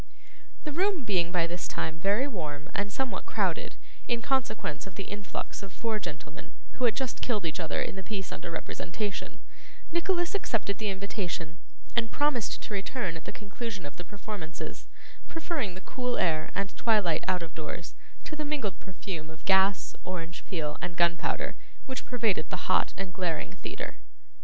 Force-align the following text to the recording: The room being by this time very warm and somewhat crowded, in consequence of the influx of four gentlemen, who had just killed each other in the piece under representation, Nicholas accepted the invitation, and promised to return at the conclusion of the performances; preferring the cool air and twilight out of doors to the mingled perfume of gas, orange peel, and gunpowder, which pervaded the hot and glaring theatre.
The 0.63 0.71
room 0.71 1.05
being 1.05 1.31
by 1.31 1.45
this 1.45 1.67
time 1.67 1.99
very 1.99 2.27
warm 2.27 2.71
and 2.73 2.91
somewhat 2.91 3.27
crowded, 3.27 3.75
in 4.07 4.19
consequence 4.23 4.87
of 4.87 4.95
the 4.95 5.03
influx 5.03 5.61
of 5.61 5.71
four 5.71 5.99
gentlemen, 5.99 6.53
who 6.71 6.85
had 6.85 6.95
just 6.95 7.21
killed 7.21 7.45
each 7.45 7.59
other 7.59 7.79
in 7.83 7.95
the 7.95 8.01
piece 8.01 8.31
under 8.31 8.49
representation, 8.49 9.41
Nicholas 9.91 10.33
accepted 10.33 10.79
the 10.79 10.89
invitation, 10.89 11.59
and 11.95 12.09
promised 12.11 12.63
to 12.63 12.73
return 12.73 13.15
at 13.15 13.25
the 13.25 13.31
conclusion 13.31 13.85
of 13.85 13.97
the 13.97 14.03
performances; 14.03 14.87
preferring 15.27 15.75
the 15.75 15.81
cool 15.81 16.17
air 16.17 16.49
and 16.55 16.75
twilight 16.75 17.23
out 17.27 17.43
of 17.43 17.53
doors 17.53 17.93
to 18.23 18.35
the 18.35 18.43
mingled 18.43 18.79
perfume 18.79 19.29
of 19.29 19.45
gas, 19.45 19.95
orange 20.03 20.43
peel, 20.47 20.77
and 20.81 20.97
gunpowder, 20.97 21.53
which 21.85 22.05
pervaded 22.05 22.49
the 22.49 22.65
hot 22.65 22.91
and 22.97 23.13
glaring 23.13 23.51
theatre. 23.57 23.97